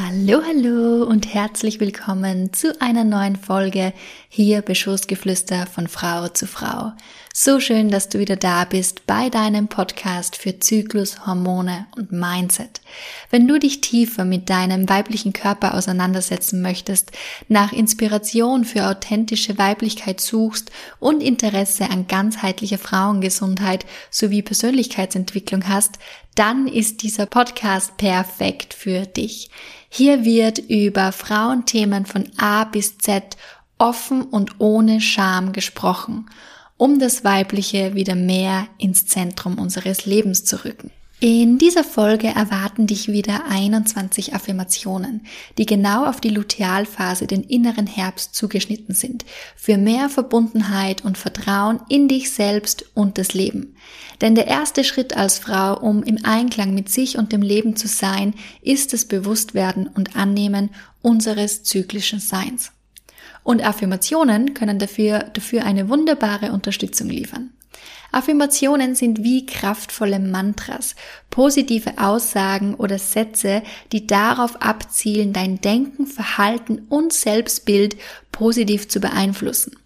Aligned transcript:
Hallo, 0.00 0.42
hallo 0.46 1.02
und 1.06 1.34
herzlich 1.34 1.80
willkommen 1.80 2.52
zu 2.52 2.80
einer 2.80 3.02
neuen 3.02 3.34
Folge 3.34 3.92
hier 4.28 4.62
Beschussgeflüster 4.62 5.66
von 5.66 5.88
Frau 5.88 6.28
zu 6.28 6.46
Frau. 6.46 6.92
So 7.34 7.58
schön, 7.58 7.88
dass 7.88 8.08
du 8.08 8.20
wieder 8.20 8.36
da 8.36 8.64
bist 8.64 9.06
bei 9.06 9.28
deinem 9.28 9.66
Podcast 9.66 10.36
für 10.36 10.60
Zyklus, 10.60 11.26
Hormone 11.26 11.86
und 11.96 12.12
Mindset. 12.12 12.80
Wenn 13.30 13.48
du 13.48 13.58
dich 13.58 13.80
tiefer 13.80 14.24
mit 14.24 14.48
deinem 14.50 14.88
weiblichen 14.88 15.32
Körper 15.32 15.74
auseinandersetzen 15.74 16.62
möchtest, 16.62 17.10
nach 17.48 17.72
Inspiration 17.72 18.64
für 18.64 18.86
authentische 18.86 19.58
Weiblichkeit 19.58 20.20
suchst 20.20 20.70
und 21.00 21.24
Interesse 21.24 21.90
an 21.90 22.06
ganzheitlicher 22.06 22.78
Frauengesundheit 22.78 23.84
sowie 24.10 24.42
Persönlichkeitsentwicklung 24.42 25.68
hast, 25.68 25.98
dann 26.38 26.68
ist 26.68 27.02
dieser 27.02 27.26
Podcast 27.26 27.96
perfekt 27.96 28.74
für 28.74 29.06
dich. 29.06 29.50
Hier 29.88 30.24
wird 30.24 30.58
über 30.58 31.12
Frauenthemen 31.12 32.06
von 32.06 32.30
A 32.36 32.64
bis 32.64 32.98
Z 32.98 33.36
offen 33.78 34.22
und 34.22 34.60
ohne 34.60 35.00
Scham 35.00 35.52
gesprochen 35.52 36.26
um 36.78 37.00
das 37.00 37.24
Weibliche 37.24 37.94
wieder 37.94 38.14
mehr 38.14 38.68
ins 38.78 39.06
Zentrum 39.06 39.58
unseres 39.58 40.06
Lebens 40.06 40.44
zu 40.44 40.64
rücken. 40.64 40.90
In 41.20 41.58
dieser 41.58 41.82
Folge 41.82 42.28
erwarten 42.28 42.86
dich 42.86 43.08
wieder 43.08 43.46
21 43.48 44.36
Affirmationen, 44.36 45.22
die 45.58 45.66
genau 45.66 46.06
auf 46.06 46.20
die 46.20 46.28
Lutealphase, 46.28 47.26
den 47.26 47.42
inneren 47.42 47.88
Herbst 47.88 48.36
zugeschnitten 48.36 48.94
sind, 48.94 49.24
für 49.56 49.78
mehr 49.78 50.10
Verbundenheit 50.10 51.04
und 51.04 51.18
Vertrauen 51.18 51.80
in 51.88 52.06
dich 52.06 52.30
selbst 52.30 52.84
und 52.94 53.18
das 53.18 53.34
Leben. 53.34 53.74
Denn 54.20 54.36
der 54.36 54.46
erste 54.46 54.84
Schritt 54.84 55.16
als 55.16 55.40
Frau, 55.40 55.80
um 55.80 56.04
im 56.04 56.24
Einklang 56.24 56.72
mit 56.72 56.88
sich 56.88 57.18
und 57.18 57.32
dem 57.32 57.42
Leben 57.42 57.74
zu 57.74 57.88
sein, 57.88 58.32
ist 58.62 58.92
das 58.92 59.04
Bewusstwerden 59.04 59.88
und 59.88 60.14
Annehmen 60.14 60.70
unseres 61.02 61.64
zyklischen 61.64 62.20
Seins. 62.20 62.70
Und 63.42 63.66
Affirmationen 63.66 64.54
können 64.54 64.78
dafür, 64.78 65.18
dafür 65.34 65.64
eine 65.64 65.88
wunderbare 65.88 66.52
Unterstützung 66.52 67.08
liefern. 67.08 67.50
Affirmationen 68.10 68.94
sind 68.94 69.22
wie 69.22 69.44
kraftvolle 69.44 70.18
Mantras, 70.18 70.96
positive 71.30 71.98
Aussagen 71.98 72.74
oder 72.74 72.98
Sätze, 72.98 73.62
die 73.92 74.06
darauf 74.06 74.62
abzielen, 74.62 75.32
dein 75.32 75.60
Denken, 75.60 76.06
Verhalten 76.06 76.86
und 76.88 77.12
Selbstbild 77.12 77.96
positiv 78.32 78.88
zu 78.88 79.00
beeinflussen. 79.00 79.76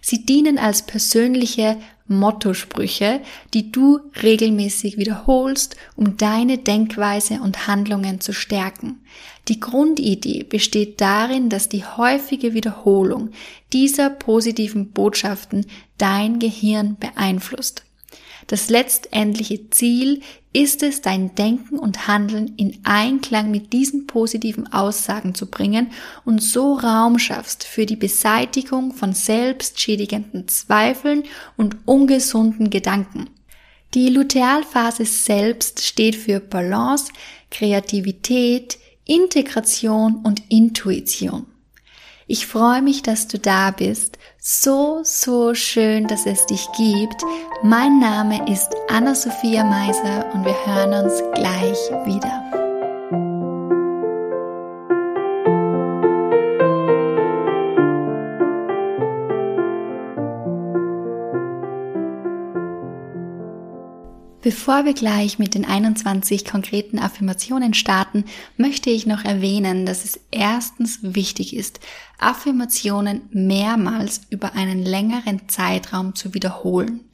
Sie 0.00 0.24
dienen 0.24 0.58
als 0.58 0.82
persönliche 0.82 1.76
Mottosprüche, 2.08 3.20
die 3.54 3.70
du 3.70 4.00
regelmäßig 4.22 4.96
wiederholst, 4.96 5.76
um 5.96 6.16
deine 6.16 6.58
Denkweise 6.58 7.40
und 7.42 7.66
Handlungen 7.66 8.20
zu 8.20 8.32
stärken. 8.32 9.00
Die 9.48 9.60
Grundidee 9.60 10.42
besteht 10.42 11.00
darin, 11.00 11.48
dass 11.48 11.68
die 11.68 11.84
häufige 11.84 12.54
Wiederholung 12.54 13.30
dieser 13.72 14.10
positiven 14.10 14.90
Botschaften 14.90 15.66
dein 15.96 16.38
Gehirn 16.38 16.96
beeinflusst. 16.98 17.84
Das 18.48 18.70
letztendliche 18.70 19.68
Ziel 19.68 20.22
ist 20.54 20.82
es, 20.82 21.02
dein 21.02 21.34
Denken 21.34 21.78
und 21.78 22.08
Handeln 22.08 22.54
in 22.56 22.78
Einklang 22.82 23.50
mit 23.50 23.74
diesen 23.74 24.06
positiven 24.06 24.72
Aussagen 24.72 25.34
zu 25.34 25.46
bringen 25.46 25.90
und 26.24 26.42
so 26.42 26.72
Raum 26.72 27.18
schaffst 27.18 27.64
für 27.64 27.84
die 27.84 27.94
Beseitigung 27.94 28.94
von 28.94 29.12
selbstschädigenden 29.12 30.48
Zweifeln 30.48 31.24
und 31.58 31.76
ungesunden 31.84 32.70
Gedanken. 32.70 33.28
Die 33.92 34.08
Lutealphase 34.08 35.04
selbst 35.04 35.84
steht 35.84 36.16
für 36.16 36.40
Balance, 36.40 37.12
Kreativität, 37.50 38.78
Integration 39.04 40.22
und 40.24 40.42
Intuition. 40.48 41.44
Ich 42.30 42.46
freue 42.46 42.82
mich, 42.82 43.02
dass 43.02 43.26
du 43.26 43.38
da 43.38 43.70
bist. 43.70 44.18
So, 44.38 45.00
so 45.02 45.54
schön, 45.54 46.06
dass 46.08 46.26
es 46.26 46.44
dich 46.44 46.68
gibt. 46.76 47.24
Mein 47.62 48.00
Name 48.00 48.46
ist 48.52 48.68
Anna-Sophia 48.90 49.64
Meiser 49.64 50.26
und 50.34 50.44
wir 50.44 50.54
hören 50.66 51.06
uns 51.06 51.22
gleich 51.34 51.78
wieder. 52.04 52.47
Bevor 64.48 64.86
wir 64.86 64.94
gleich 64.94 65.38
mit 65.38 65.54
den 65.54 65.66
21 65.66 66.46
konkreten 66.46 66.98
Affirmationen 66.98 67.74
starten, 67.74 68.24
möchte 68.56 68.88
ich 68.88 69.04
noch 69.04 69.22
erwähnen, 69.22 69.84
dass 69.84 70.06
es 70.06 70.20
erstens 70.30 71.00
wichtig 71.02 71.54
ist, 71.54 71.80
Affirmationen 72.18 73.28
mehrmals 73.30 74.22
über 74.30 74.54
einen 74.54 74.82
längeren 74.82 75.50
Zeitraum 75.50 76.14
zu 76.14 76.32
wiederholen. 76.32 77.07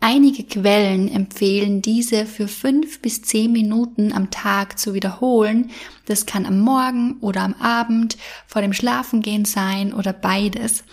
Einige 0.00 0.44
Quellen 0.44 1.08
empfehlen 1.08 1.82
diese 1.82 2.26
für 2.26 2.48
fünf 2.48 3.00
bis 3.00 3.22
zehn 3.22 3.50
Minuten 3.50 4.12
am 4.12 4.30
Tag 4.30 4.78
zu 4.78 4.94
wiederholen. 4.94 5.70
Das 6.04 6.26
kann 6.26 6.46
am 6.46 6.60
Morgen 6.60 7.16
oder 7.20 7.42
am 7.42 7.54
Abend, 7.54 8.16
vor 8.46 8.62
dem 8.62 8.72
Schlafengehen 8.72 9.44
sein 9.44 9.92
oder 9.92 10.12
beides. 10.12 10.84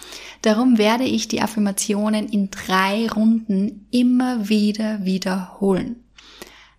Darum 0.42 0.78
werde 0.78 1.04
ich 1.04 1.28
die 1.28 1.42
Affirmationen 1.42 2.28
in 2.28 2.50
drei 2.50 3.08
Runden 3.08 3.88
immer 3.92 4.50
wieder 4.50 5.06
wiederholen. 5.06 5.98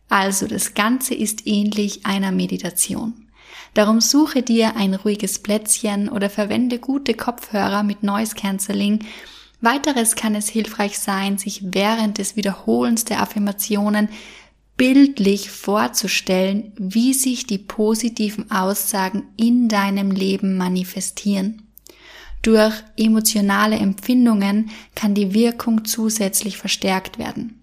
Also 0.08 0.46
das 0.46 0.74
Ganze 0.74 1.14
ist 1.14 1.46
ähnlich 1.46 2.04
einer 2.04 2.32
Meditation. 2.32 3.14
Darum 3.74 4.00
suche 4.00 4.42
dir 4.42 4.76
ein 4.76 4.94
ruhiges 4.94 5.40
Plätzchen 5.40 6.08
oder 6.08 6.30
verwende 6.30 6.78
gute 6.78 7.14
Kopfhörer 7.14 7.82
mit 7.82 8.02
Noise 8.02 8.36
Cancelling. 8.36 9.00
Weiteres 9.64 10.14
kann 10.16 10.34
es 10.34 10.48
hilfreich 10.48 10.98
sein, 10.98 11.38
sich 11.38 11.62
während 11.64 12.18
des 12.18 12.36
Wiederholens 12.36 13.04
der 13.04 13.20
Affirmationen 13.20 14.08
bildlich 14.76 15.50
vorzustellen, 15.50 16.72
wie 16.76 17.14
sich 17.14 17.46
die 17.46 17.58
positiven 17.58 18.50
Aussagen 18.50 19.24
in 19.36 19.68
deinem 19.68 20.10
Leben 20.10 20.56
manifestieren. 20.56 21.62
Durch 22.42 22.74
emotionale 22.96 23.76
Empfindungen 23.76 24.70
kann 24.94 25.14
die 25.14 25.32
Wirkung 25.32 25.84
zusätzlich 25.84 26.58
verstärkt 26.58 27.18
werden. 27.18 27.62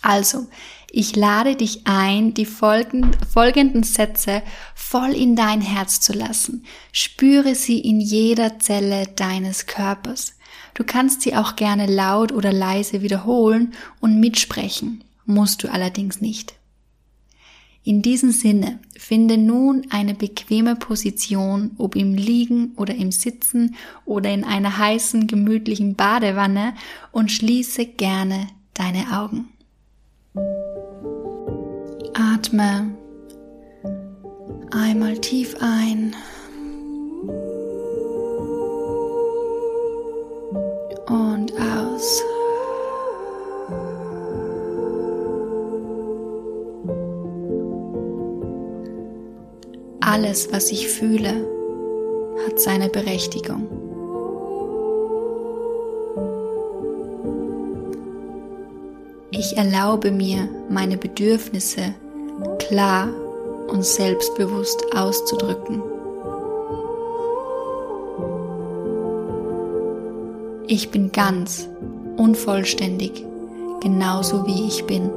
Also, 0.00 0.46
ich 0.90 1.16
lade 1.16 1.56
dich 1.56 1.86
ein, 1.86 2.34
die 2.34 2.46
folgenden 2.46 3.82
Sätze 3.82 4.42
voll 4.74 5.10
in 5.10 5.34
dein 5.34 5.60
Herz 5.60 6.00
zu 6.00 6.12
lassen. 6.12 6.64
Spüre 6.92 7.54
sie 7.54 7.80
in 7.80 8.00
jeder 8.00 8.60
Zelle 8.60 9.08
deines 9.08 9.66
Körpers. 9.66 10.34
Du 10.74 10.84
kannst 10.84 11.22
sie 11.22 11.34
auch 11.36 11.56
gerne 11.56 11.86
laut 11.86 12.32
oder 12.32 12.52
leise 12.52 13.02
wiederholen 13.02 13.74
und 14.00 14.20
mitsprechen, 14.20 15.04
musst 15.24 15.62
du 15.62 15.72
allerdings 15.72 16.20
nicht. 16.20 16.54
In 17.86 18.00
diesem 18.00 18.30
Sinne, 18.30 18.78
finde 18.96 19.36
nun 19.36 19.86
eine 19.90 20.14
bequeme 20.14 20.74
Position, 20.74 21.72
ob 21.76 21.96
im 21.96 22.14
Liegen 22.14 22.72
oder 22.76 22.94
im 22.94 23.12
Sitzen 23.12 23.76
oder 24.06 24.30
in 24.30 24.42
einer 24.42 24.78
heißen, 24.78 25.26
gemütlichen 25.26 25.94
Badewanne 25.94 26.72
und 27.12 27.30
schließe 27.30 27.84
gerne 27.84 28.48
deine 28.72 29.20
Augen. 29.20 29.50
Atme 32.14 32.96
einmal 34.70 35.18
tief 35.18 35.56
ein 35.60 36.16
Alles, 50.14 50.52
was 50.52 50.70
ich 50.70 50.86
fühle, 50.86 51.44
hat 52.46 52.60
seine 52.60 52.88
Berechtigung. 52.88 53.66
Ich 59.32 59.56
erlaube 59.56 60.12
mir, 60.12 60.48
meine 60.70 60.98
Bedürfnisse 60.98 61.96
klar 62.60 63.08
und 63.66 63.84
selbstbewusst 63.84 64.84
auszudrücken. 64.94 65.82
Ich 70.68 70.92
bin 70.92 71.10
ganz, 71.10 71.68
unvollständig, 72.16 73.26
genauso 73.80 74.46
wie 74.46 74.68
ich 74.68 74.84
bin. 74.84 75.10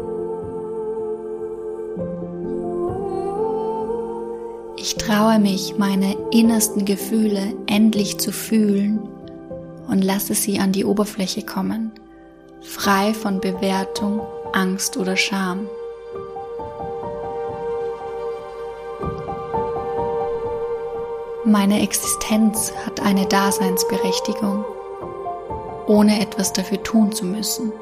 Ich 4.88 4.96
traue 4.96 5.38
mich, 5.38 5.78
meine 5.78 6.16
innersten 6.32 6.86
Gefühle 6.86 7.54
endlich 7.68 8.20
zu 8.20 8.32
fühlen 8.32 9.00
und 9.90 10.02
lasse 10.02 10.34
sie 10.34 10.60
an 10.60 10.72
die 10.72 10.86
Oberfläche 10.86 11.42
kommen, 11.42 11.92
frei 12.62 13.14
von 13.14 13.42
Bewertung, 13.42 14.22
Angst 14.54 14.96
oder 14.96 15.18
Scham. 15.18 15.68
Meine 21.44 21.82
Existenz 21.82 22.72
hat 22.86 23.02
eine 23.02 23.26
Daseinsberechtigung, 23.26 24.64
ohne 25.88 26.22
etwas 26.22 26.54
dafür 26.54 26.82
tun 26.82 27.12
zu 27.12 27.26
müssen. 27.26 27.74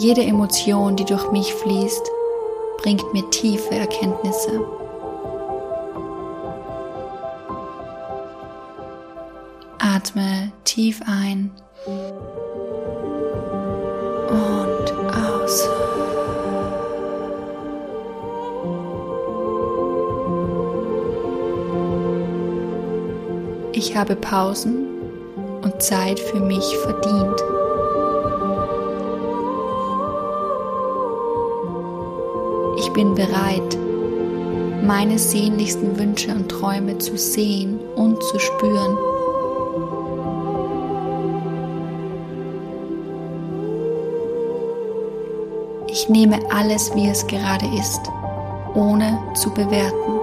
Jede 0.00 0.22
Emotion, 0.22 0.96
die 0.96 1.04
durch 1.04 1.30
mich 1.30 1.52
fließt, 1.52 2.10
bringt 2.78 3.12
mir 3.12 3.28
tiefe 3.28 3.74
Erkenntnisse. 3.74 4.66
Atme 9.78 10.52
tief 10.64 11.02
ein 11.06 11.50
und 14.30 14.92
aus. 15.14 15.68
Ich 23.72 23.94
habe 23.94 24.16
Pausen 24.16 24.88
und 25.60 25.82
Zeit 25.82 26.18
für 26.18 26.40
mich 26.40 26.74
verdient. 26.78 27.49
Bin 32.94 33.14
bereit, 33.14 33.78
meine 34.84 35.18
sehnlichsten 35.18 35.98
Wünsche 35.98 36.32
und 36.32 36.48
Träume 36.48 36.98
zu 36.98 37.16
sehen 37.16 37.78
und 37.94 38.22
zu 38.22 38.38
spüren. 38.38 38.96
Ich 45.86 46.08
nehme 46.08 46.38
alles, 46.50 46.94
wie 46.94 47.08
es 47.08 47.26
gerade 47.26 47.66
ist, 47.78 48.00
ohne 48.74 49.18
zu 49.34 49.50
bewerten. 49.50 50.20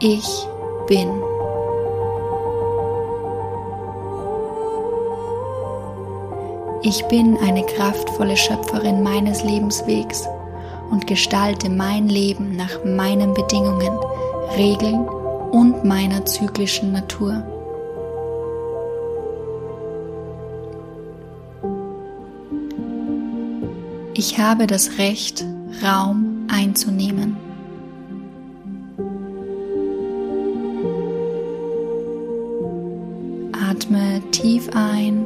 Ich 0.00 0.48
bin. 0.88 1.21
Ich 6.84 7.04
bin 7.04 7.38
eine 7.38 7.64
kraftvolle 7.64 8.36
Schöpferin 8.36 9.04
meines 9.04 9.44
Lebenswegs 9.44 10.26
und 10.90 11.06
gestalte 11.06 11.70
mein 11.70 12.08
Leben 12.08 12.56
nach 12.56 12.84
meinen 12.84 13.34
Bedingungen, 13.34 13.96
Regeln 14.56 15.06
und 15.52 15.84
meiner 15.84 16.26
zyklischen 16.26 16.90
Natur. 16.90 17.44
Ich 24.14 24.38
habe 24.38 24.66
das 24.66 24.98
Recht, 24.98 25.44
Raum 25.84 26.48
einzunehmen. 26.50 27.36
Atme 33.52 34.20
tief 34.32 34.68
ein 34.74 35.24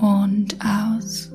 und 0.00 0.56
aus. 0.64 1.30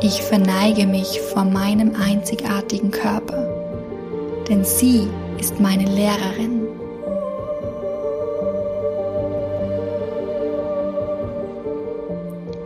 Ich 0.00 0.20
verneige 0.22 0.86
mich 0.86 1.20
vor 1.20 1.44
meinem 1.44 1.94
einzigartigen 1.94 2.90
Körper, 2.90 3.46
denn 4.48 4.64
sie 4.64 5.06
ist 5.38 5.60
meine 5.60 5.84
Lehrerin. 5.84 6.66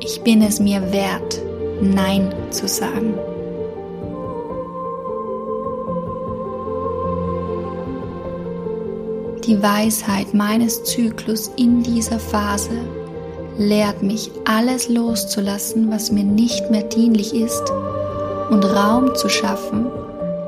Ich 0.00 0.22
bin 0.22 0.40
es 0.42 0.60
mir 0.60 0.80
wert, 0.92 1.42
Nein 1.82 2.32
zu 2.50 2.66
sagen. 2.66 3.14
Die 9.46 9.62
Weisheit 9.62 10.34
meines 10.34 10.82
Zyklus 10.82 11.52
in 11.56 11.80
dieser 11.80 12.18
Phase 12.18 12.80
lehrt 13.56 14.02
mich, 14.02 14.32
alles 14.44 14.88
loszulassen, 14.88 15.88
was 15.88 16.10
mir 16.10 16.24
nicht 16.24 16.68
mehr 16.68 16.82
dienlich 16.82 17.32
ist 17.32 17.62
und 18.50 18.64
Raum 18.64 19.14
zu 19.14 19.28
schaffen 19.28 19.86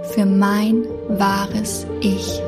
für 0.03 0.27
mein 0.27 0.85
wahres 1.11 1.87
Ich. 2.01 2.43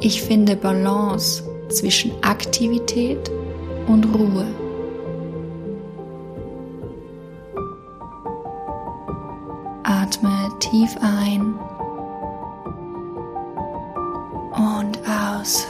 Ich 0.00 0.20
finde 0.20 0.56
Balance 0.56 1.44
zwischen 1.68 2.10
Aktivität 2.22 3.30
und 3.86 4.04
Ruhe. 4.12 4.63
Tief 10.74 10.96
ein 11.02 11.54
und 14.56 14.98
aus. 15.08 15.68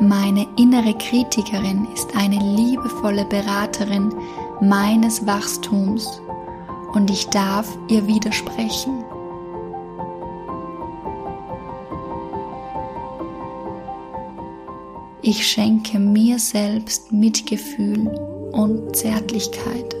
Meine 0.00 0.46
innere 0.58 0.92
Kritikerin 0.98 1.88
ist 1.94 2.14
eine 2.14 2.36
liebevolle 2.36 3.24
Beraterin 3.24 4.14
meines 4.60 5.26
Wachstums 5.26 6.20
und 6.92 7.08
ich 7.10 7.26
darf 7.28 7.66
ihr 7.88 8.06
widersprechen. 8.06 8.99
Ich 15.22 15.46
schenke 15.46 15.98
mir 15.98 16.38
selbst 16.38 17.12
Mitgefühl 17.12 18.08
und 18.52 18.96
Zärtlichkeit. 18.96 19.94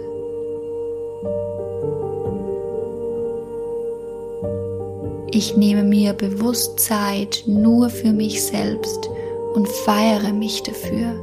Ich 5.30 5.58
nehme 5.58 5.84
mir 5.84 6.14
bewusst 6.14 6.80
Zeit 6.80 7.44
nur 7.46 7.90
für 7.90 8.12
mich 8.12 8.42
selbst 8.42 9.10
und 9.52 9.68
feiere 9.68 10.32
mich 10.32 10.62
dafür, 10.62 11.14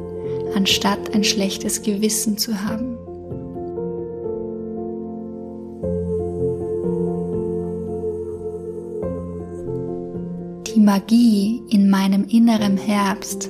anstatt 0.55 1.15
ein 1.15 1.23
schlechtes 1.23 1.81
Gewissen 1.81 2.37
zu 2.37 2.53
haben. 2.53 2.97
Die 10.67 10.79
Magie 10.79 11.63
in 11.69 11.89
meinem 11.89 12.25
inneren 12.25 12.77
Herbst 12.77 13.49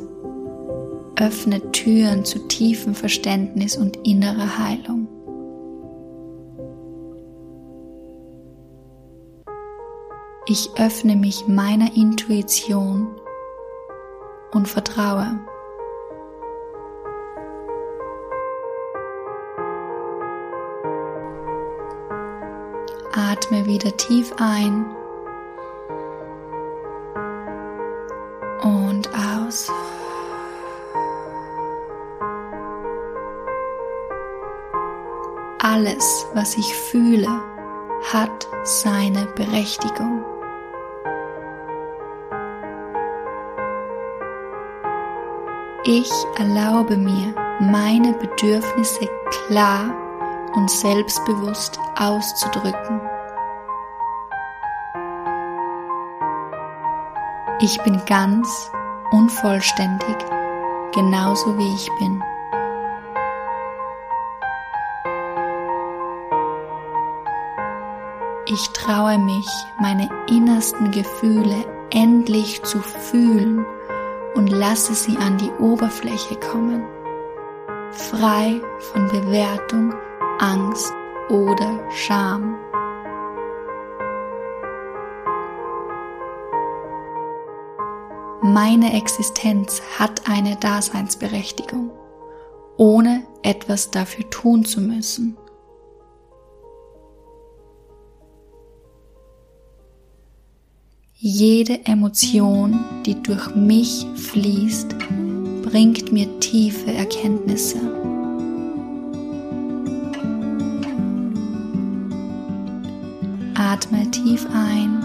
öffnet 1.17 1.74
Türen 1.74 2.24
zu 2.24 2.47
tiefem 2.47 2.93
Verständnis 2.93 3.75
und 3.75 3.97
innerer 4.07 4.57
Heilung. 4.57 5.07
Ich 10.45 10.69
öffne 10.77 11.15
mich 11.15 11.47
meiner 11.47 11.93
Intuition 11.95 13.07
und 14.51 14.67
vertraue. 14.67 15.39
Atme 23.12 23.65
wieder 23.65 23.95
tief 23.97 24.33
ein 24.38 24.86
und 28.63 29.09
aus. 29.13 29.69
Alles, 35.77 36.25
was 36.34 36.57
ich 36.57 36.74
fühle, 36.74 37.29
hat 38.12 38.48
seine 38.63 39.27
Berechtigung. 39.36 40.25
Ich 45.86 46.12
erlaube 46.39 46.98
mir, 46.98 47.31
meine 47.60 48.13
Bedürfnisse 48.13 49.07
klar 49.29 49.93
und 50.55 50.72
selbstbewusst 50.72 51.79
auszudrücken. 51.96 53.00
Ich 57.62 57.79
bin 57.84 58.01
ganz 58.07 58.72
unvollständig, 59.12 60.17
genauso 60.91 61.55
wie 61.55 61.75
ich 61.75 61.88
bin. 62.00 62.24
Ich 68.60 68.70
traue 68.70 69.20
mich, 69.20 69.48
meine 69.80 70.10
innersten 70.28 70.90
Gefühle 70.90 71.64
endlich 71.92 72.64
zu 72.64 72.80
fühlen 72.80 73.64
und 74.34 74.48
lasse 74.48 74.96
sie 74.96 75.16
an 75.16 75.38
die 75.38 75.52
Oberfläche 75.60 76.38
kommen, 76.38 76.84
frei 77.92 78.60
von 78.80 79.08
Bewertung, 79.10 79.94
Angst 80.40 80.92
oder 81.30 81.80
Scham. 81.92 82.56
Meine 88.42 88.98
Existenz 88.98 89.84
hat 90.00 90.28
eine 90.28 90.56
Daseinsberechtigung, 90.56 91.92
ohne 92.76 93.22
etwas 93.44 93.92
dafür 93.92 94.28
tun 94.32 94.66
zu 94.66 94.82
müssen. 94.82 95.38
Jede 101.29 101.86
Emotion, 101.86 102.79
die 103.05 103.22
durch 103.22 103.53
mich 103.53 104.07
fließt, 104.15 104.96
bringt 105.62 106.13
mir 106.13 106.39
tiefe 106.39 106.93
Erkenntnisse. 106.93 107.81
Atme 113.55 114.10
tief 114.10 114.48
ein 114.53 115.03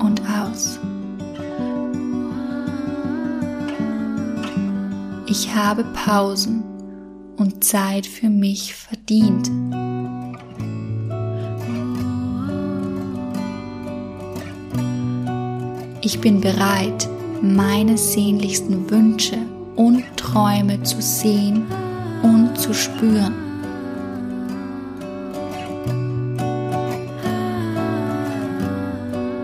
und 0.00 0.22
aus. 0.30 0.80
Ich 5.26 5.54
habe 5.54 5.84
Pausen 5.92 6.64
und 7.36 7.62
Zeit 7.62 8.06
für 8.06 8.30
mich 8.30 8.74
verdient. 8.74 9.50
Ich 16.06 16.20
bin 16.20 16.40
bereit, 16.40 17.08
meine 17.42 17.98
sehnlichsten 17.98 18.88
Wünsche 18.88 19.38
und 19.74 20.04
Träume 20.16 20.80
zu 20.84 21.02
sehen 21.02 21.66
und 22.22 22.56
zu 22.56 22.72
spüren. 22.72 23.34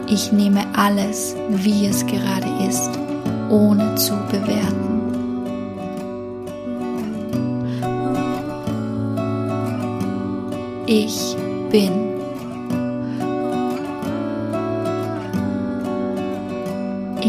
Ich 0.06 0.30
nehme 0.30 0.64
alles, 0.76 1.34
wie 1.48 1.86
es 1.86 2.06
gerade 2.06 2.46
ist, 2.68 2.92
ohne 3.50 3.96
zu 3.96 4.14
bewerten. 4.30 5.00
Ich 10.86 11.36
bin. 11.72 12.11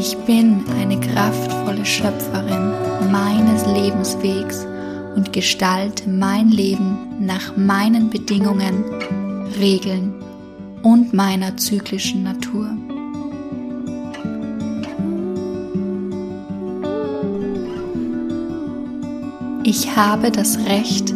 Ich 0.05 0.17
bin 0.25 0.65
eine 0.81 0.99
kraftvolle 0.99 1.85
Schöpferin 1.85 2.73
meines 3.09 3.65
Lebenswegs 3.65 4.67
und 5.15 5.31
gestalte 5.31 6.09
mein 6.09 6.49
Leben 6.49 6.97
nach 7.21 7.55
meinen 7.55 8.09
Bedingungen, 8.09 8.83
Regeln 9.57 10.13
und 10.81 11.13
meiner 11.13 11.55
zyklischen 11.55 12.23
Natur. 12.23 12.67
Ich 19.63 19.95
habe 19.95 20.31
das 20.31 20.57
Recht, 20.65 21.13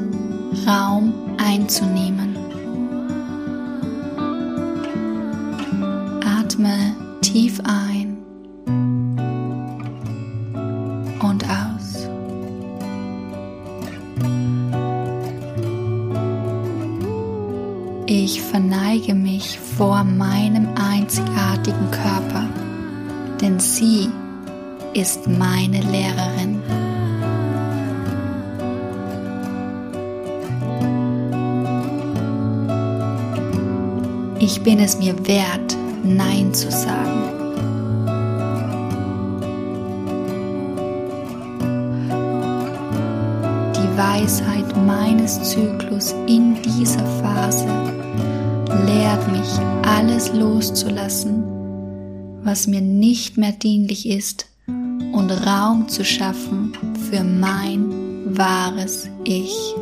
Raum 0.66 1.14
einzunehmen. 1.38 2.38
Atme 6.24 6.96
tief 7.22 7.60
ein 7.66 7.97
vor 19.78 20.04
meinem 20.04 20.70
einzigartigen 20.76 21.92
Körper, 21.92 22.50
denn 23.40 23.60
sie 23.60 24.10
ist 24.96 25.28
meine 25.28 25.82
Lehrerin. 25.82 26.64
Ich 34.40 34.64
bin 34.64 34.80
es 34.80 34.98
mir 34.98 35.16
wert, 35.28 35.78
Nein 36.04 36.52
zu 36.56 36.72
sagen. 36.72 37.22
Die 43.76 43.98
Weisheit 43.98 44.76
meines 44.88 45.44
Zyklus 45.44 46.16
in 46.26 46.60
dieser 46.64 47.06
Phase 47.22 47.68
lehrt 48.86 49.32
mich, 49.32 49.50
alles 49.84 50.34
loszulassen, 50.34 51.44
was 52.44 52.68
mir 52.68 52.82
nicht 52.82 53.38
mehr 53.38 53.52
dienlich 53.52 54.08
ist 54.08 54.48
und 54.68 55.32
Raum 55.32 55.88
zu 55.88 56.06
schaffen 56.06 56.74
für 57.10 57.24
mein 57.24 58.38
wahres 58.38 59.10
Ich. 59.24 59.76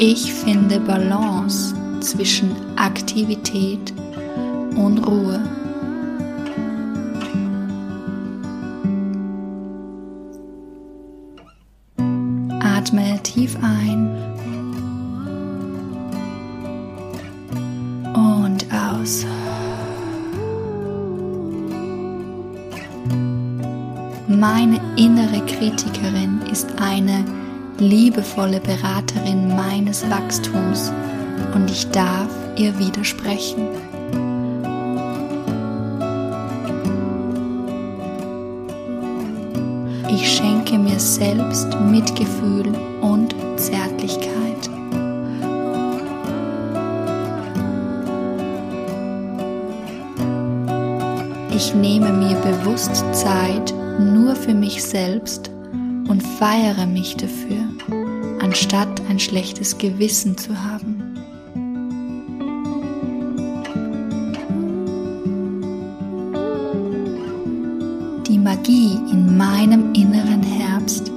Ich 0.00 0.32
finde 0.32 0.78
Balance 0.78 1.74
zwischen 2.00 2.54
Aktivität 2.76 3.92
und 4.76 4.98
Ruhe. 4.98 5.40
Atme 12.78 13.18
tief 13.24 13.56
ein 13.60 14.06
und 18.14 18.64
aus. 18.72 19.26
Meine 24.28 24.80
innere 24.96 25.44
Kritikerin 25.46 26.40
ist 26.52 26.68
eine 26.80 27.24
liebevolle 27.78 28.60
Beraterin 28.60 29.56
meines 29.56 30.08
Wachstums 30.08 30.92
und 31.56 31.68
ich 31.68 31.90
darf 31.90 32.28
ihr 32.56 32.78
widersprechen. 32.78 33.66
Ich 40.10 40.36
schenke 40.36 40.57
mir 40.76 40.98
selbst 40.98 41.68
Mitgefühl 41.80 42.72
und 43.00 43.34
Zärtlichkeit. 43.56 44.68
Ich 51.54 51.74
nehme 51.74 52.12
mir 52.12 52.36
bewusst 52.36 53.04
Zeit 53.12 53.74
nur 53.98 54.36
für 54.36 54.54
mich 54.54 54.82
selbst 54.82 55.50
und 56.08 56.22
feiere 56.22 56.86
mich 56.86 57.16
dafür, 57.16 57.64
anstatt 58.40 59.00
ein 59.08 59.18
schlechtes 59.18 59.76
Gewissen 59.78 60.36
zu 60.36 60.50
haben. 60.56 61.02
Die 68.28 68.38
Magie 68.38 68.98
in 69.10 69.27
meinem 69.38 69.94
inneren 69.94 70.42
Herbst 70.42 71.12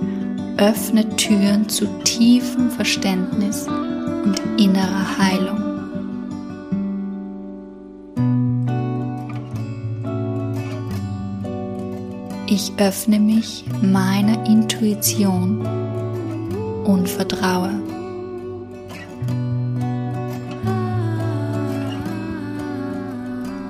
öffnet 0.58 1.18
Türen 1.18 1.68
zu 1.68 1.88
tiefem 2.04 2.70
Verständnis 2.70 3.68
und 3.68 4.40
innerer 4.58 5.18
Heilung. 5.18 5.58
Ich 12.46 12.72
öffne 12.78 13.20
mich 13.20 13.66
meiner 13.82 14.46
Intuition 14.46 15.66
und 16.84 17.10
vertraue. 17.10 17.72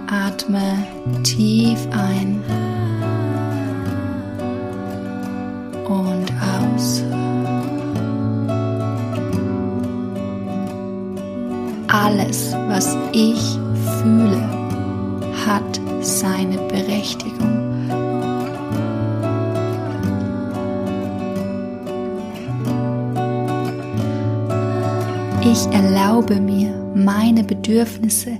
Atme 0.08 0.86
tief 1.24 1.88
ein 1.92 2.42
Bedürfnisse 27.52 28.40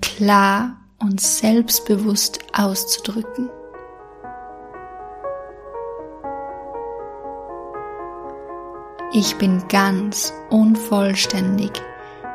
klar 0.00 0.78
und 0.98 1.20
selbstbewusst 1.20 2.38
auszudrücken. 2.56 3.50
Ich 9.12 9.36
bin 9.36 9.62
ganz 9.68 10.32
unvollständig, 10.48 11.70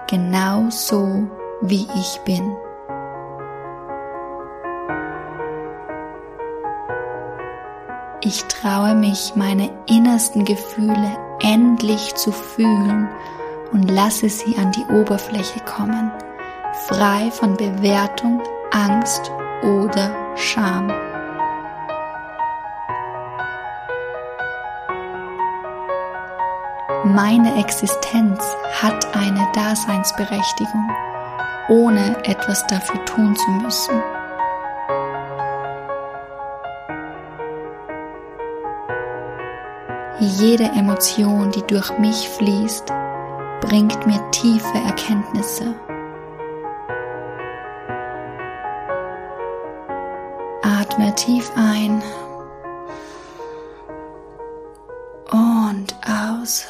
genau 0.08 0.70
so 0.70 1.28
wie 1.62 1.88
ich 1.96 2.20
bin. 2.24 2.56
Ich 8.24 8.44
traue 8.44 8.94
mich, 8.94 9.34
meine 9.36 9.72
innersten 9.88 10.46
Gefühle 10.46 11.18
endlich 11.40 12.13
zu 12.13 12.32
fühlen 12.32 13.10
und 13.72 13.90
lasse 13.90 14.30
sie 14.30 14.58
an 14.58 14.72
die 14.72 14.86
Oberfläche 14.94 15.60
kommen, 15.62 16.12
frei 16.88 17.32
von 17.32 17.56
Bewertung, 17.58 18.42
Angst 18.72 19.32
oder 19.63 20.16
Scham. 20.36 20.88
Meine 27.04 27.60
Existenz 27.60 28.44
hat 28.82 29.16
eine 29.16 29.48
Daseinsberechtigung, 29.54 30.90
ohne 31.68 32.16
etwas 32.25 32.66
dafür 32.68 33.04
tun 33.06 33.36
zu 33.36 33.51
müssen. 33.51 34.01
Jede 40.20 40.66
Emotion, 40.66 41.51
die 41.51 41.63
durch 41.63 41.98
mich 41.98 42.30
fließt, 42.30 42.94
bringt 43.72 44.06
mir 44.06 44.20
tiefe 44.32 44.78
Erkenntnisse. 44.80 45.74
Atme 50.62 51.16
tief 51.16 51.50
ein 51.56 52.04
und 55.32 55.96
aus. 56.06 56.66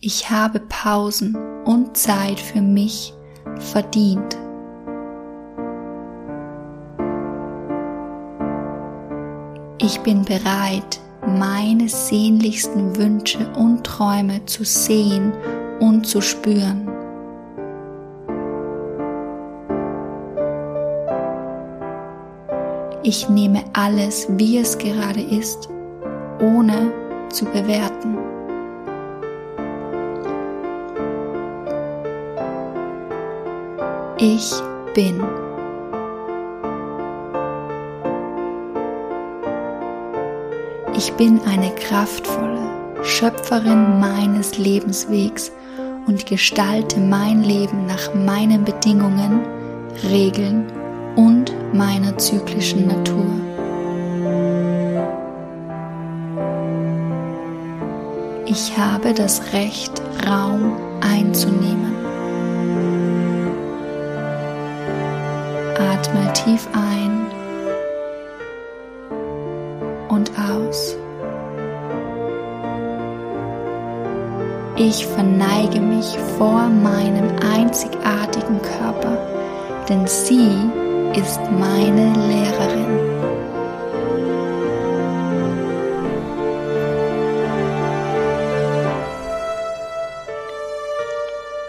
Ich 0.00 0.28
habe 0.30 0.60
Pausen 0.60 1.34
und 1.64 1.96
Zeit 1.96 2.38
für 2.38 2.60
mich 2.60 3.14
verdient. 3.60 4.41
Ich 9.84 9.98
bin 10.02 10.24
bereit, 10.24 11.00
meine 11.26 11.88
sehnlichsten 11.88 12.96
Wünsche 12.96 13.50
und 13.56 13.82
Träume 13.82 14.44
zu 14.46 14.64
sehen 14.64 15.32
und 15.80 16.06
zu 16.06 16.20
spüren. 16.20 16.88
Ich 23.02 23.28
nehme 23.28 23.64
alles, 23.72 24.28
wie 24.30 24.58
es 24.58 24.78
gerade 24.78 25.20
ist, 25.20 25.68
ohne 26.40 26.92
zu 27.30 27.44
bewerten. 27.46 28.18
Ich 34.16 34.52
bin. 34.94 35.20
Ich 41.04 41.12
bin 41.14 41.40
eine 41.40 41.74
kraftvolle 41.74 43.02
Schöpferin 43.02 43.98
meines 43.98 44.56
Lebenswegs 44.56 45.50
und 46.06 46.26
gestalte 46.26 47.00
mein 47.00 47.42
Leben 47.42 47.86
nach 47.86 48.14
meinen 48.14 48.64
Bedingungen, 48.64 49.40
Regeln 50.08 50.64
und 51.16 51.52
meiner 51.74 52.16
zyklischen 52.18 52.86
Natur. 52.86 53.26
Ich 58.46 58.78
habe 58.78 59.12
das 59.12 59.42
Recht, 59.52 60.00
Raum 60.24 60.76
einzunehmen. 61.00 61.96
Atme 65.80 66.32
tief 66.32 66.68
ein 66.72 67.01
Ich 74.84 75.06
verneige 75.06 75.80
mich 75.80 76.18
vor 76.36 76.68
meinem 76.68 77.38
einzigartigen 77.40 78.60
Körper, 78.60 79.16
denn 79.88 80.08
sie 80.08 80.56
ist 81.14 81.38
meine 81.52 82.12
Lehrerin. 82.26 82.98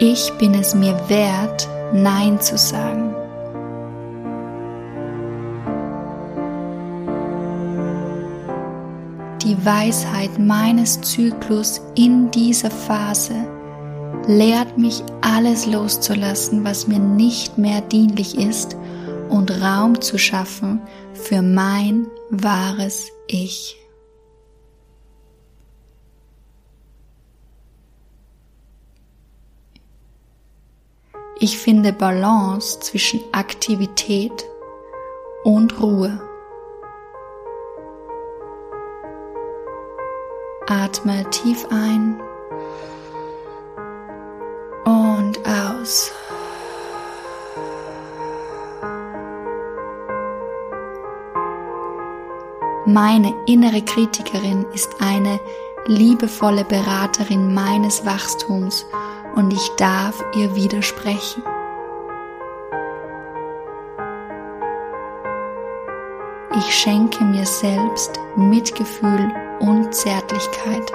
Ich 0.00 0.32
bin 0.38 0.54
es 0.54 0.74
mir 0.74 0.98
wert, 1.08 1.68
Nein 1.92 2.40
zu 2.40 2.58
sagen. 2.58 3.23
Weisheit 9.64 10.38
meines 10.38 11.00
Zyklus 11.00 11.80
in 11.94 12.30
dieser 12.30 12.70
Phase 12.70 13.34
lehrt 14.26 14.78
mich 14.78 15.02
alles 15.20 15.66
loszulassen, 15.66 16.64
was 16.64 16.86
mir 16.86 16.98
nicht 16.98 17.58
mehr 17.58 17.80
dienlich 17.80 18.38
ist 18.38 18.76
und 19.28 19.50
Raum 19.50 20.00
zu 20.00 20.18
schaffen 20.18 20.80
für 21.14 21.42
mein 21.42 22.06
wahres 22.30 23.10
Ich. 23.26 23.76
Ich 31.40 31.58
finde 31.58 31.92
Balance 31.92 32.80
zwischen 32.80 33.20
Aktivität 33.32 34.44
und 35.42 35.80
Ruhe. 35.82 36.33
Atme 40.66 41.28
tief 41.30 41.66
ein 41.70 42.18
und 44.86 45.38
aus. 45.46 46.10
Meine 52.86 53.34
innere 53.46 53.82
Kritikerin 53.82 54.64
ist 54.72 54.90
eine 55.00 55.38
liebevolle 55.86 56.64
Beraterin 56.64 57.52
meines 57.52 58.06
Wachstums 58.06 58.86
und 59.34 59.52
ich 59.52 59.68
darf 59.76 60.24
ihr 60.34 60.54
widersprechen. 60.56 61.42
Ich 66.56 66.74
schenke 66.74 67.22
mir 67.22 67.44
selbst 67.44 68.18
Mitgefühl 68.36 69.43
und 69.60 69.94
Zärtlichkeit. 69.94 70.92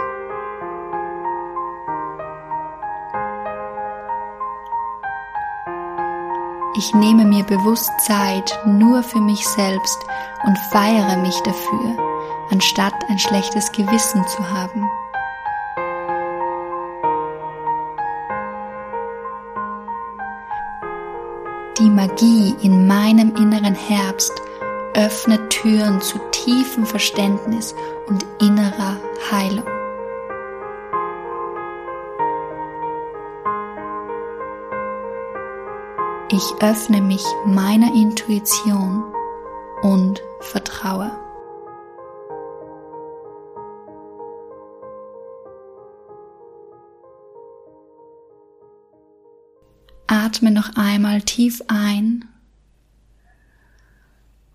Ich 6.75 6.93
nehme 6.93 7.25
mir 7.25 7.43
bewusst 7.43 7.91
Zeit 7.99 8.57
nur 8.65 9.03
für 9.03 9.19
mich 9.19 9.45
selbst 9.45 9.97
und 10.45 10.57
feiere 10.71 11.17
mich 11.17 11.37
dafür, 11.41 11.97
anstatt 12.51 12.93
ein 13.09 13.19
schlechtes 13.19 13.71
Gewissen 13.71 14.25
zu 14.27 14.49
haben. 14.49 14.89
Die 21.79 21.89
Magie 21.89 22.55
in 22.61 22.87
meinem 22.87 23.35
inneren 23.35 23.75
Herbst 23.75 24.33
öffnet 24.93 25.49
Türen 25.49 26.01
zu 26.01 26.17
tiefem 26.31 26.85
Verständnis 26.85 27.75
und 28.09 28.25
innerer 28.41 28.97
Heilung. 29.31 29.65
Ich 36.31 36.53
öffne 36.61 37.01
mich 37.01 37.23
meiner 37.45 37.93
Intuition 37.93 39.03
und 39.81 40.21
vertraue. 40.41 41.11
Atme 50.07 50.51
noch 50.51 50.75
einmal 50.75 51.21
tief 51.21 51.61
ein 51.67 52.25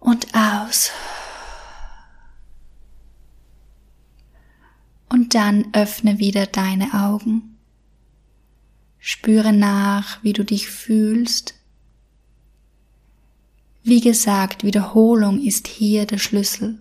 und 0.00 0.26
aus. 0.34 0.90
Und 5.08 5.24
dann 5.35 5.66
öffne 5.73 6.18
wieder 6.18 6.47
deine 6.47 6.94
Augen. 6.94 7.57
Spüre 8.99 9.53
nach, 9.53 10.23
wie 10.23 10.33
du 10.33 10.44
dich 10.44 10.68
fühlst. 10.68 11.55
Wie 13.83 14.01
gesagt, 14.01 14.64
Wiederholung 14.64 15.40
ist 15.42 15.68
hier 15.68 16.07
der 16.07 16.18
Schlüssel. 16.18 16.79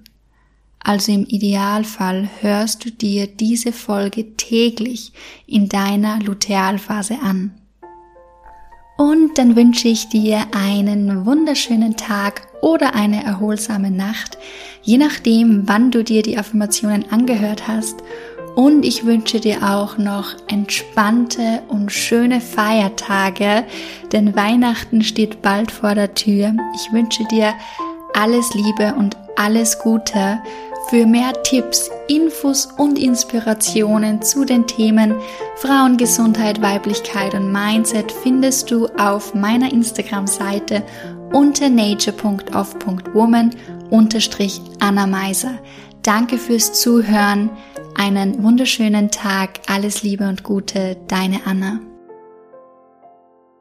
Also 0.80 1.12
im 1.12 1.26
Idealfall 1.26 2.30
hörst 2.42 2.86
du 2.86 2.92
dir 2.92 3.28
diese 3.28 3.72
Folge 3.72 4.36
täglich 4.36 5.14
in 5.48 5.70
deiner 5.70 6.20
Lutealphase 6.20 7.20
an. 7.22 7.52
Und 8.98 9.38
dann 9.38 9.56
wünsche 9.56 9.88
ich 9.88 10.10
dir 10.10 10.46
einen 10.54 11.26
wunderschönen 11.26 11.98
Tag 11.98 12.48
oder 12.62 12.96
eine 12.96 13.24
erholsame 13.24 13.92
Nacht, 13.92 14.38
je 14.82 14.98
nachdem, 14.98 15.68
wann 15.68 15.90
du 15.90 16.04
dir 16.04 16.22
die 16.22 16.38
Affirmationen 16.38 17.12
angehört 17.12 17.68
hast. 17.68 18.04
Und 18.56 18.86
ich 18.86 19.06
wünsche 19.06 19.40
dir 19.40 19.64
auch 19.64 19.98
noch 19.98 20.36
entspannte 20.48 21.64
und 21.70 21.92
schöne 21.92 22.40
Feiertage, 22.40 23.64
denn 24.12 24.36
Weihnachten 24.36 25.04
steht 25.04 25.42
bald 25.42 25.72
vor 25.72 25.96
der 25.96 26.14
Tür. 26.14 26.54
Ich 26.76 26.92
wünsche 26.94 27.24
dir 27.26 27.54
alles 28.14 28.54
Liebe 28.54 28.94
und 28.96 29.18
alles 29.36 29.80
Gute 29.80 30.40
für 30.90 31.08
mehr 31.08 31.34
Tipps, 31.44 31.90
Infos 32.08 32.68
und 32.78 33.00
Inspirationen 33.00 34.22
zu 34.22 34.46
den 34.46 34.68
Themen 34.68 35.16
Frauengesundheit, 35.56 36.62
Weiblichkeit 36.62 37.34
und 37.34 37.52
Mindset 37.52 38.12
findest 38.12 38.70
du 38.70 38.88
auf 38.98 39.34
meiner 39.34 39.72
Instagram-Seite 39.72 40.84
unter 41.32 41.70
nature.off.woman 41.70 43.56
unterstrich 43.90 44.62
Anna 44.80 45.08
Meiser. 45.08 45.54
Danke 46.04 46.38
fürs 46.38 46.74
Zuhören, 46.74 47.50
einen 47.96 48.44
wunderschönen 48.44 49.12
Tag, 49.12 49.60
alles 49.68 50.04
Liebe 50.04 50.28
und 50.28 50.44
Gute, 50.44 50.98
deine 51.08 51.46
Anna. 51.46 51.80